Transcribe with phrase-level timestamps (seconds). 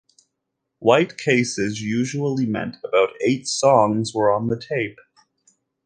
[0.79, 4.97] White cases usually meant about eight songs were on the tape.